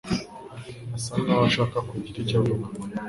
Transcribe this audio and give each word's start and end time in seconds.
asa 0.95 1.11
nkaho 1.23 1.43
ashaka 1.49 1.77
kugira 1.89 2.17
icyo 2.23 2.35
avuga. 2.39 2.67